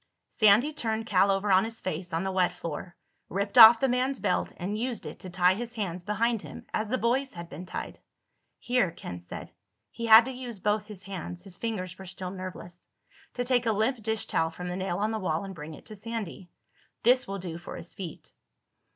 Sandy 0.31 0.73
turned 0.73 1.05
Cal 1.05 1.29
over 1.29 1.51
on 1.51 1.63
his 1.63 1.79
face 1.79 2.11
on 2.11 2.23
the 2.23 2.31
wet 2.31 2.53
floor, 2.53 2.95
ripped 3.29 3.55
off 3.55 3.79
the 3.79 3.87
man's 3.87 4.17
belt 4.19 4.51
and 4.57 4.75
used 4.75 5.05
it 5.05 5.19
to 5.19 5.29
tie 5.29 5.53
his 5.53 5.73
hands 5.73 6.03
behind 6.03 6.41
him, 6.41 6.65
as 6.73 6.89
the 6.89 6.97
boys 6.97 7.33
had 7.33 7.49
been 7.49 7.67
tied. 7.67 7.99
"Here," 8.57 8.89
Ken 8.89 9.19
said. 9.19 9.51
He 9.91 10.07
had 10.07 10.25
to 10.25 10.31
use 10.31 10.59
both 10.59 10.87
his 10.87 11.03
hands—his 11.03 11.57
fingers 11.57 11.95
were 11.99 12.07
still 12.07 12.31
nerveless—to 12.31 13.43
take 13.45 13.67
a 13.67 13.71
limp 13.71 14.01
dish 14.01 14.25
towel 14.25 14.49
from 14.49 14.71
a 14.71 14.75
nail 14.75 14.97
on 14.97 15.11
the 15.11 15.19
wall 15.19 15.43
and 15.45 15.53
bring 15.53 15.75
it 15.75 15.85
to 15.85 15.95
Sandy. 15.95 16.49
"This 17.03 17.27
will 17.27 17.37
do 17.37 17.59
for 17.59 17.75
his 17.75 17.93
feet." 17.93 18.31